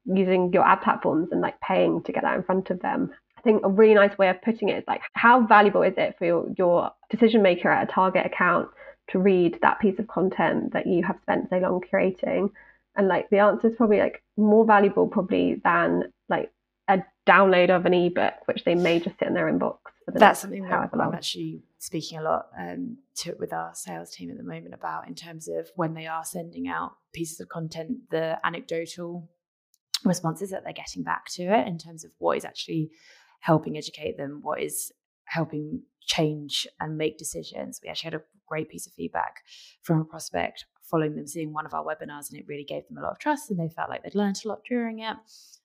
[0.04, 3.10] using your ad platforms and like paying to get that in front of them.
[3.38, 6.16] I think a really nice way of putting it is like how valuable is it
[6.18, 8.68] for your, your decision maker at a target account
[9.10, 12.50] to read that piece of content that you have spent so long creating?
[12.96, 16.50] And like the answer is probably like more valuable probably than like
[17.26, 19.78] download of an ebook, which they may just sit in their inbox.
[20.06, 24.36] That's something that I'm actually speaking a lot um, to with our sales team at
[24.36, 28.38] the moment about in terms of when they are sending out pieces of content, the
[28.44, 29.30] anecdotal
[30.04, 32.90] responses that they're getting back to it in terms of what is actually
[33.40, 34.92] helping educate them, what is
[35.24, 37.80] helping change and make decisions.
[37.82, 39.36] We actually had a great piece of feedback
[39.82, 42.98] from a prospect following them seeing one of our webinars, and it really gave them
[42.98, 45.16] a lot of trust, and they felt like they'd learned a lot during it,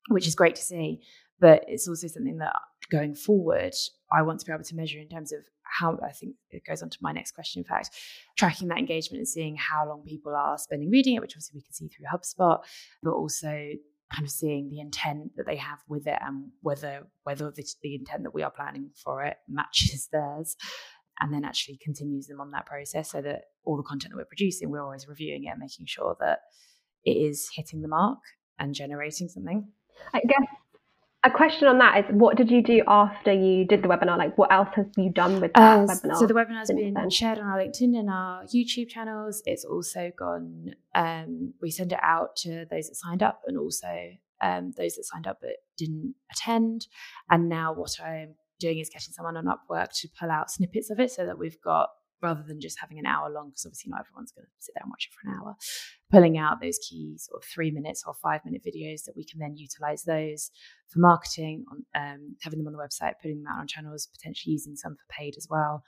[0.07, 1.01] which is great to see.
[1.39, 2.53] But it's also something that
[2.89, 3.73] going forward,
[4.11, 6.81] I want to be able to measure in terms of how I think it goes
[6.81, 7.91] on to my next question, in fact,
[8.37, 11.61] tracking that engagement and seeing how long people are spending reading it, which obviously we
[11.61, 12.59] can see through HubSpot,
[13.03, 13.47] but also
[14.11, 17.93] kind of seeing the intent that they have with it and whether whether the, the
[17.93, 20.55] intent that we are planning for it matches theirs
[21.19, 24.25] and then actually continues them on that process so that all the content that we're
[24.25, 26.39] producing we're always reviewing it and making sure that
[27.05, 28.19] it is hitting the mark
[28.57, 29.67] and generating something.
[30.13, 30.47] I guess
[31.23, 34.17] a question on that is what did you do after you did the webinar?
[34.17, 36.93] Like what else have you done with that uh, webinar so the webinar has been
[36.93, 37.09] then?
[37.09, 39.41] shared on our linkedin and our youtube channels.
[39.45, 43.87] It's also gone um, we send it out to those that signed up and also
[44.41, 46.87] um, those that signed up but didn't attend.
[47.29, 50.99] And now what i'm doing is getting someone on upwork to pull out snippets of
[50.99, 51.89] it so that we've got
[52.21, 54.83] rather than just having an hour long, because obviously not everyone's going to sit there
[54.83, 55.55] and watch it for an hour,
[56.11, 59.39] pulling out those key sort of three minutes or five minute videos that we can
[59.39, 60.51] then utilize those
[60.89, 64.75] for marketing, um, having them on the website, putting them out on channels, potentially using
[64.75, 65.83] some for paid as well.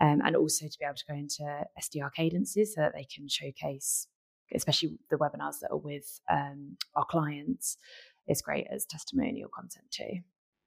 [0.00, 1.42] Um, and also to be able to go into
[1.80, 4.08] SDR cadences so that they can showcase,
[4.52, 7.78] especially the webinars that are with um, our clients,
[8.26, 10.20] is great as testimonial content too.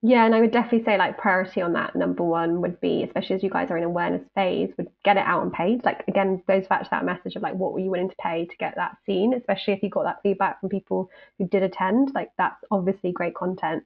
[0.03, 3.35] Yeah, and I would definitely say like priority on that number one would be, especially
[3.35, 5.83] as you guys are in awareness phase, would get it out on paid.
[5.83, 8.45] Like again, goes back to that message of like what were you willing to pay
[8.45, 12.11] to get that seen, especially if you got that feedback from people who did attend.
[12.13, 13.83] Like that's obviously great content.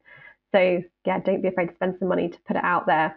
[0.51, 3.15] So yeah, don't be afraid to spend some money to put it out there.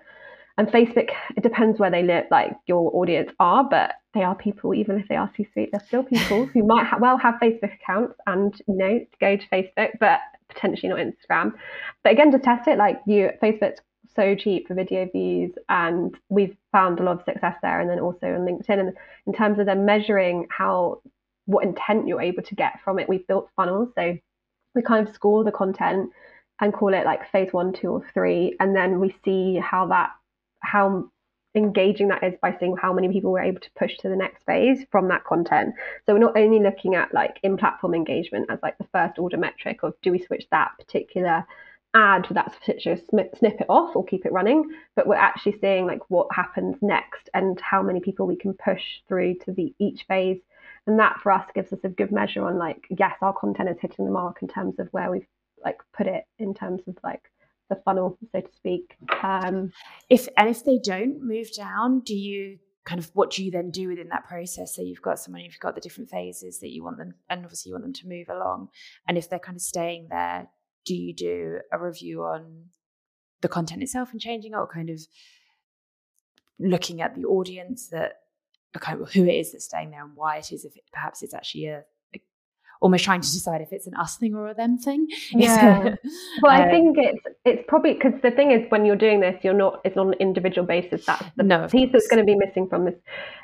[0.56, 4.72] And Facebook, it depends where they live, like your audience are, but they are people,
[4.72, 8.14] even if they are C-suite, they're still people who might ha- well have Facebook accounts
[8.26, 11.52] and you know go to Facebook, but potentially not Instagram.
[12.04, 13.80] But again, to test it, like you, Facebook's
[14.14, 17.80] so cheap for video views, and we've found a lot of success there.
[17.80, 18.92] And then also on LinkedIn, and
[19.26, 21.00] in terms of them measuring how
[21.46, 23.88] what intent you're able to get from it, we've built funnels.
[23.96, 24.16] So
[24.76, 26.10] we kind of score the content
[26.60, 30.10] and call it like phase one, two, or three, and then we see how that
[30.64, 31.10] how
[31.54, 34.44] engaging that is by seeing how many people we're able to push to the next
[34.44, 35.74] phase from that content.
[36.04, 39.36] So we're not only looking at like in platform engagement as like the first order
[39.36, 41.44] metric of do we switch that particular
[41.94, 44.64] ad that particular snippet off or keep it running,
[44.96, 48.82] but we're actually seeing like what happens next and how many people we can push
[49.06, 50.40] through to the each phase.
[50.86, 53.78] And that for us gives us a good measure on like, yes, our content is
[53.80, 55.26] hitting the mark in terms of where we've
[55.64, 57.30] like put it in terms of like
[57.68, 58.96] the funnel, so to speak.
[59.22, 59.72] Um,
[60.08, 63.70] if and if they don't move down, do you kind of what do you then
[63.70, 64.74] do within that process?
[64.74, 67.70] So you've got someone, you've got the different phases that you want them, and obviously
[67.70, 68.68] you want them to move along.
[69.08, 70.48] And if they're kind of staying there,
[70.84, 72.66] do you do a review on
[73.40, 75.00] the content itself and changing it, or kind of
[76.58, 78.20] looking at the audience that
[78.76, 81.22] okay, well, who it is that's staying there and why it is if it, perhaps
[81.22, 81.84] it's actually a
[82.84, 85.08] almost trying to decide if it's an us thing or a them thing.
[85.30, 85.96] Yeah.
[86.42, 89.42] well, I um, think it's it's probably because the thing is when you're doing this,
[89.42, 91.06] you're not it's on an individual basis.
[91.06, 92.94] That's the no, piece that's going to be missing from this,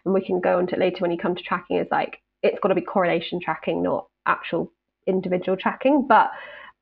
[0.05, 1.79] and we can go into it later when you come to tracking.
[1.79, 4.71] Is like it's got to be correlation tracking, not actual
[5.07, 6.07] individual tracking.
[6.07, 6.31] But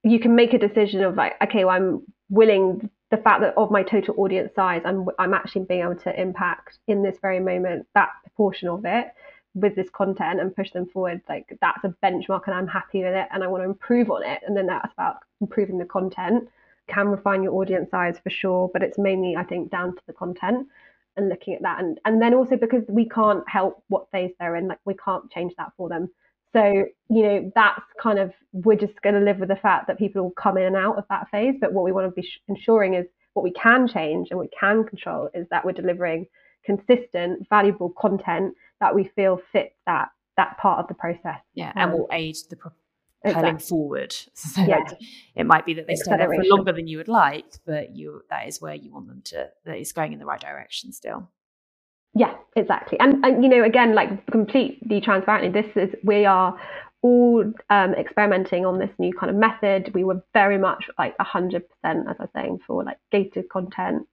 [0.02, 3.70] you can make a decision of like, okay, well, I'm willing the fact that of
[3.70, 7.86] my total audience size, I'm I'm actually being able to impact in this very moment
[7.94, 9.06] that portion of it
[9.54, 11.20] with this content and push them forward.
[11.28, 14.24] Like that's a benchmark, and I'm happy with it, and I want to improve on
[14.24, 14.40] it.
[14.46, 16.48] And then that's about improving the content.
[16.88, 20.12] Can refine your audience size for sure, but it's mainly I think down to the
[20.12, 20.66] content
[21.16, 24.56] and looking at that, and and then also because we can't help what phase they're
[24.56, 26.08] in, like we can't change that for them.
[26.52, 29.98] So, you know, that's kind of, we're just going to live with the fact that
[29.98, 31.56] people will come in and out of that phase.
[31.60, 34.84] But what we want to be ensuring is what we can change and we can
[34.84, 36.26] control is that we're delivering
[36.68, 41.40] consistent, valuable content that we feel fits that that part of the process.
[41.54, 43.66] Yeah, and will aid the propelling exactly.
[43.66, 44.14] forward.
[44.34, 44.78] So yeah.
[44.78, 44.98] like,
[45.34, 48.22] it might be that they stay there for longer than you would like, but you
[48.30, 51.28] that is where you want them to that is going in the right direction still.
[52.14, 52.98] Yeah, exactly.
[52.98, 56.58] And, and you know, again, like completely transparently, this is we are
[57.02, 59.92] all um, experimenting on this new kind of method.
[59.94, 64.06] We were very much like 100%, as I was saying, for like gated content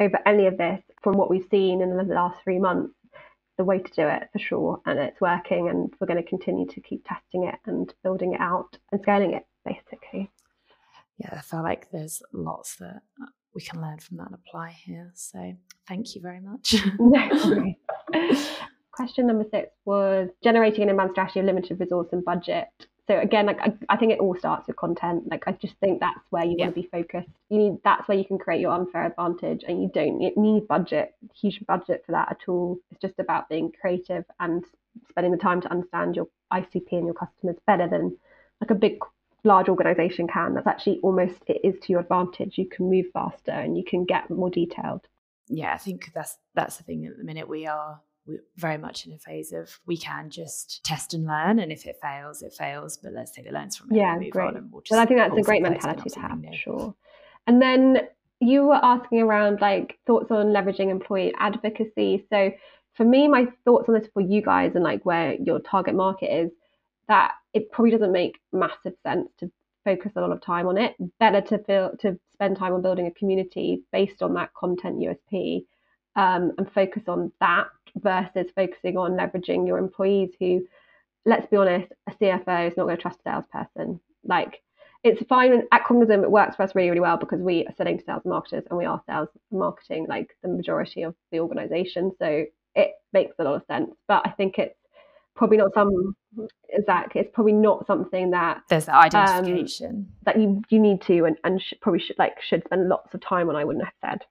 [0.00, 2.94] over any of this from what we've seen in the last three months.
[3.56, 6.64] The way to do it for sure, and it's working, and we're going to continue
[6.66, 10.30] to keep testing it and building it out and scaling it basically.
[11.18, 13.00] Yeah, I feel like there's lots that
[13.54, 15.10] we can learn from that and apply here.
[15.14, 15.52] So
[15.88, 16.76] thank you very much.
[17.00, 17.74] No.
[18.92, 22.68] Question number six was generating an inbound strategy of limited resource and budget.
[23.08, 25.30] So again, like I, I, think it all starts with content.
[25.30, 26.66] Like I just think that's where you yeah.
[26.66, 27.30] want to be focused.
[27.48, 31.14] You need that's where you can create your unfair advantage, and you don't need budget,
[31.34, 32.78] huge budget for that at all.
[32.90, 34.62] It's just about being creative and
[35.08, 38.14] spending the time to understand your ICP and your customers better than
[38.60, 38.98] like a big
[39.44, 43.52] large organization can that's actually almost it is to your advantage you can move faster
[43.52, 45.06] and you can get more detailed
[45.46, 49.06] yeah i think that's that's the thing at the minute we are we're very much
[49.06, 52.52] in a phase of we can just test and learn and if it fails it
[52.52, 54.48] fails but let's take the learns from it yeah and move great.
[54.48, 56.94] on and we'll well i think that's a great mentality to have for sure.
[57.48, 58.00] And then
[58.40, 62.26] you were asking around like thoughts on leveraging employee advocacy.
[62.30, 62.52] So
[62.94, 66.30] for me my thoughts on this for you guys and like where your target market
[66.30, 66.50] is
[67.08, 69.50] that it probably doesn't make massive sense to
[69.84, 70.94] focus a lot of time on it.
[71.18, 75.64] Better to feel to spend time on building a community based on that content USP
[76.18, 80.66] um, and focus on that versus focusing on leveraging your employees who,
[81.24, 84.00] let's be honest, a CFO is not going to trust a salesperson.
[84.24, 84.60] Like
[85.04, 87.98] it's fine at Cognism, it works for us really, really well because we are selling
[87.98, 92.10] to sales marketers and we are sales marketing like the majority of the organization.
[92.18, 93.92] So it makes a lot of sense.
[94.08, 94.74] But I think it's
[95.36, 96.16] probably not some
[96.70, 101.00] exactly it's probably not something that there's that um, identification um, that you you need
[101.00, 103.84] to and, and should, probably should like should spend lots of time on i wouldn't
[103.84, 104.26] have said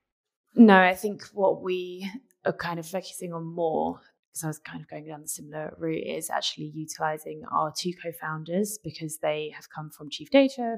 [0.58, 2.10] no i think what we
[2.46, 5.74] are kind of focusing on more because i was kind of going down the similar
[5.78, 10.78] route is actually utilizing our two co-founders because they have come from chief data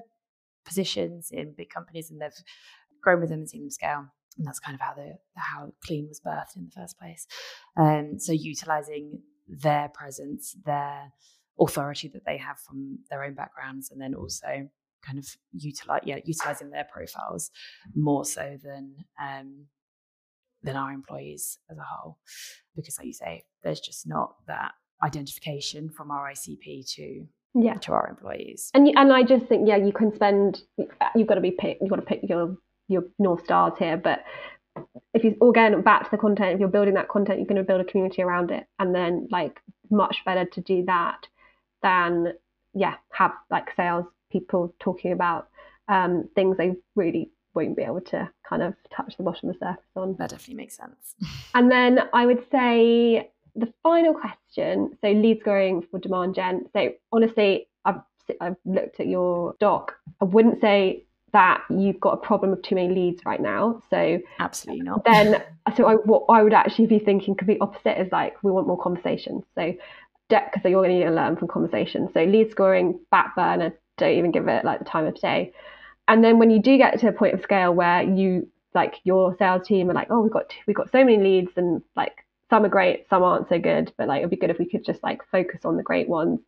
[0.66, 2.32] positions in big companies and they've
[3.02, 4.06] grown with them and seen them scale.
[4.38, 7.28] And that's kind of how the how clean was birthed in the first place.
[7.76, 11.12] Um, so utilizing their presence, their
[11.60, 14.70] authority that they have from their own backgrounds, and then also
[15.06, 17.52] kind of utilize yeah utilizing their profiles
[17.96, 19.66] more so than um,
[20.64, 22.18] than our employees as a whole,
[22.76, 24.72] because like you say, there's just not that
[25.04, 28.70] identification from our ICP to yeah to our employees.
[28.74, 30.62] And and I just think yeah, you can spend
[31.16, 32.58] you've got to be pick you've got to pick your
[32.88, 34.24] your north stars here, but
[35.14, 37.64] if you again back to the content, if you're building that content, you're going to
[37.64, 39.60] build a community around it, and then like
[39.90, 41.28] much better to do that
[41.82, 42.34] than
[42.74, 45.50] yeah have like sales people talking about
[45.88, 49.66] um, things they really won't be able to kind of touch the bottom of the
[49.66, 50.16] surface on.
[50.18, 51.16] That definitely makes sense.
[51.56, 54.98] and then I would say the final question.
[55.02, 56.66] So lead scoring for demand gen.
[56.74, 58.02] So honestly, I've
[58.40, 59.96] I've looked at your doc.
[60.22, 63.82] I wouldn't say that you've got a problem of too many leads right now.
[63.90, 65.04] So absolutely not.
[65.06, 65.44] Then,
[65.78, 68.68] so I, what I would actually be thinking could be opposite is like we want
[68.68, 69.44] more conversations.
[69.56, 69.74] So
[70.30, 72.12] Deck, because you're going to learn from conversations.
[72.14, 75.54] So lead scoring, back burner, don't even give it like the time of day.
[76.08, 79.36] And then when you do get to a point of scale where you like your
[79.38, 82.66] sales team are like, oh, we've got we've got so many leads and like some
[82.66, 85.04] are great, some aren't so good, but like it'd be good if we could just
[85.04, 86.40] like focus on the great ones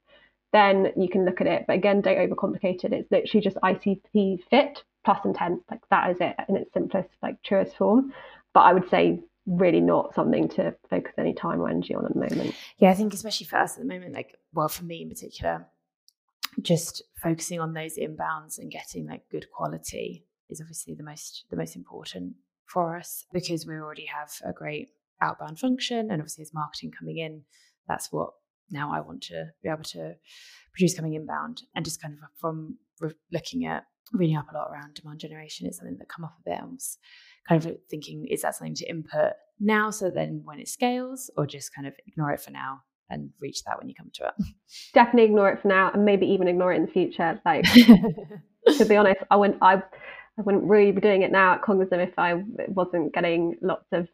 [0.51, 1.65] then you can look at it.
[1.67, 2.93] But again, don't overcomplicate it.
[2.93, 5.61] It's literally just ICP fit plus intent.
[5.69, 8.13] Like that is it in its simplest, like truest form.
[8.53, 12.13] But I would say really not something to focus any time or energy on at
[12.13, 12.55] the moment.
[12.77, 15.65] Yeah, I think especially for us at the moment, like well, for me in particular,
[16.61, 21.55] just focusing on those inbounds and getting like good quality is obviously the most the
[21.55, 22.33] most important
[22.65, 24.89] for us because we already have a great
[25.21, 27.43] outbound function and obviously as marketing coming in
[27.87, 28.31] that's what
[28.69, 30.15] now I want to be able to
[30.73, 34.69] produce coming inbound and just kind of from re- looking at reading up a lot
[34.71, 36.59] around demand generation it's something that come up a bit.
[36.61, 36.97] I was
[37.47, 41.45] kind of thinking, is that something to input now so then when it scales or
[41.45, 42.81] just kind of ignore it for now
[43.11, 44.45] and reach that when you come to it?
[44.93, 47.39] Definitely ignore it for now and maybe even ignore it in the future.
[47.45, 47.63] Like
[48.77, 49.75] to be honest, I wouldn't I
[50.37, 54.07] I wouldn't really be doing it now at Cognism if I wasn't getting lots of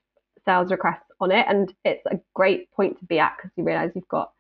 [0.46, 1.46] sales requests on it.
[1.48, 4.32] And it's a great point to be at because you realize you've got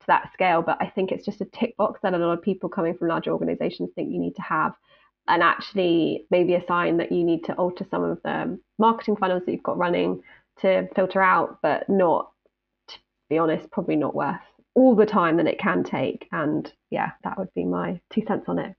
[0.00, 0.62] to that scale.
[0.62, 3.08] But I think it's just a tick box that a lot of people coming from
[3.08, 4.74] larger organizations think you need to have.
[5.28, 9.44] And actually, maybe a sign that you need to alter some of the marketing funnels
[9.46, 10.20] that you've got running
[10.60, 12.31] to filter out, but not,
[13.32, 14.40] be honest, probably not worth
[14.74, 16.28] all the time that it can take.
[16.32, 18.74] And yeah, that would be my two cents on it.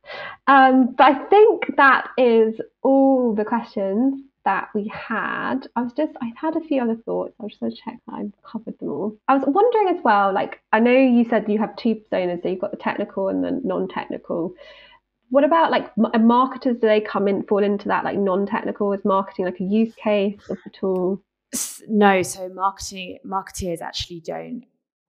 [0.48, 5.68] Um, but I think that is all the questions that we had.
[5.76, 7.34] I was just, I had a few other thoughts.
[7.40, 9.18] I was just going to check that I've covered them all.
[9.28, 12.50] I was wondering as well, like, I know you said you have two personas, so
[12.50, 14.54] you've got the technical and the non technical.
[15.30, 16.76] What about like marketers?
[16.76, 18.94] Do they come in, fall into that like non technical?
[18.94, 21.24] Is marketing like a use case of the tool?
[21.88, 24.64] No, so marketing marketeers actually don't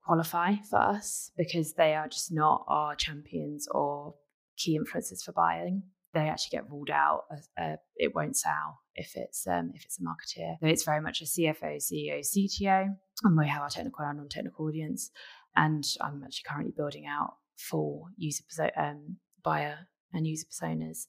[0.05, 4.15] qualify for us because they are just not our champions or
[4.57, 5.83] key influencers for buying
[6.15, 7.25] they actually get ruled out.
[7.61, 10.55] Uh, it won't sell if it's um, if it's a marketeer.
[10.59, 14.65] So it's very much a CFO, CEO, CTO, and we have our technical and non-technical
[14.65, 15.11] audience.
[15.55, 18.43] And I'm actually currently building out full user
[18.77, 19.77] um, buyer
[20.13, 21.05] and user personas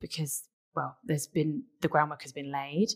[0.00, 2.88] because well, there's been the groundwork has been laid,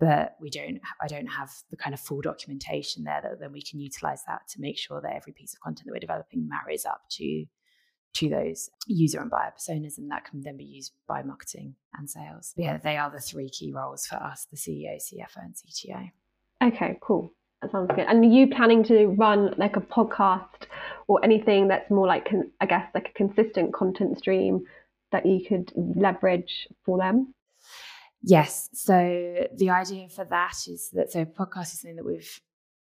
[0.00, 3.62] but we don't I don't have the kind of full documentation there that then we
[3.62, 6.84] can utilize that to make sure that every piece of content that we're developing marries
[6.86, 7.44] up to
[8.12, 12.10] to those user and buyer personas, and that can then be used by marketing and
[12.10, 12.52] sales.
[12.56, 16.10] But yeah, they are the three key roles for us the CEO, CFO, and CTO.
[16.62, 17.32] Okay, cool.
[17.62, 18.06] That sounds good.
[18.08, 20.66] And are you planning to run like a podcast
[21.08, 22.28] or anything that's more like,
[22.60, 24.64] I guess, like a consistent content stream
[25.12, 27.34] that you could leverage for them?
[28.22, 28.68] Yes.
[28.72, 32.40] So the idea for that is that so podcast is something that we've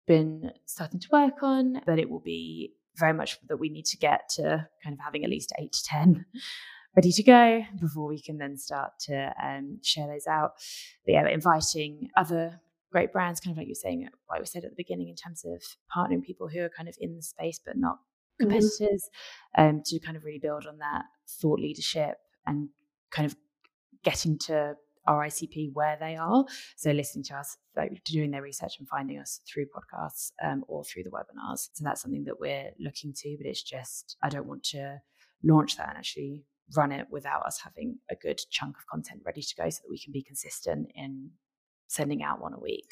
[0.06, 3.98] been starting to work on, but it will be very much that we need to
[3.98, 6.26] get to kind of having at least eight to 10
[6.96, 10.52] ready to go before we can then start to um, share those out.
[11.06, 12.62] But yeah, inviting other
[12.92, 15.16] great brands, kind of like you were saying, like we said at the beginning, in
[15.16, 15.64] terms of
[15.96, 18.50] partnering people who are kind of in the space but not mm-hmm.
[18.50, 19.10] competitors,
[19.58, 19.78] mm-hmm.
[19.78, 21.06] um, to kind of really build on that
[21.42, 22.70] thought leadership and
[23.10, 23.36] kind of
[24.04, 24.76] getting to
[25.06, 26.46] our ICP where they are.
[26.78, 30.84] So listening to us, like doing their research and finding us through podcasts um, or
[30.84, 31.70] through the webinars.
[31.74, 35.02] So that's something that we're looking to, but it's just, I don't want to
[35.44, 36.46] launch that and actually
[36.76, 39.90] run it without us having a good chunk of content ready to go so that
[39.90, 41.30] we can be consistent in
[41.88, 42.90] sending out one a week.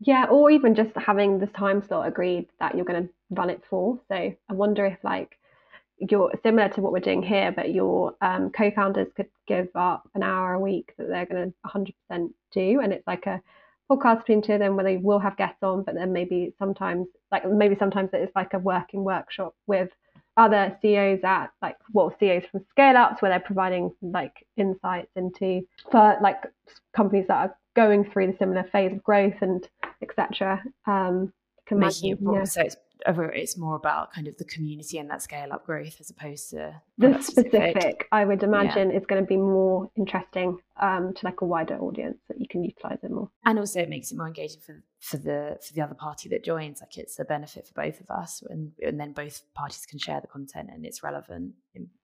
[0.00, 3.62] Yeah, or even just having the time slot agreed that you're going to run it
[3.68, 4.00] for.
[4.08, 5.38] So I wonder if like
[5.98, 10.22] you're similar to what we're doing here, but your um, co-founders could give up an
[10.22, 13.40] hour a week that they're going to 100% do, and it's like a
[13.90, 17.06] podcast between two of them where they will have guests on, but then maybe sometimes,
[17.30, 19.90] like maybe sometimes it's like a working workshop with
[20.36, 25.62] other CEOs at like well CEOs from scale ups where they're providing like insights into
[25.92, 26.42] for like
[26.94, 29.68] companies that are going through the similar phase of growth and
[30.02, 30.62] etc.
[30.86, 31.32] Um,
[31.66, 32.44] can imagine, yeah.
[32.44, 32.76] so it's
[33.06, 36.74] it's more about kind of the community and that scale up growth as opposed to
[36.98, 37.52] the specific.
[37.52, 38.08] specific.
[38.12, 38.96] I would imagine yeah.
[38.96, 42.64] is going to be more interesting um, to like a wider audience that you can
[42.64, 43.30] utilize it more.
[43.44, 46.44] And also, it makes it more engaging for for the for the other party that
[46.44, 46.80] joins.
[46.80, 50.20] Like it's a benefit for both of us, and and then both parties can share
[50.20, 51.52] the content and it's relevant.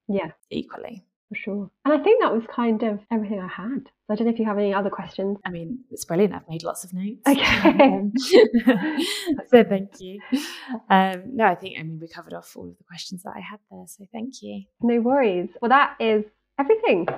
[0.08, 1.70] yeah, equally for sure.
[1.84, 3.84] And I think that was kind of everything I had.
[3.86, 5.38] So I don't know if you have any other questions.
[5.46, 6.34] I mean, it's brilliant.
[6.34, 7.20] I've made lots of notes.
[7.26, 8.10] Okay.
[9.48, 10.20] so thank you.
[10.90, 13.40] Um, no, I think, I mean, we covered off all of the questions that I
[13.40, 13.84] had there.
[13.86, 14.64] So thank you.
[14.82, 15.48] No worries.
[15.62, 16.24] Well, that is
[16.58, 17.06] everything.